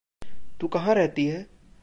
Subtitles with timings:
[0.59, 1.47] तू कहाँ रहती है?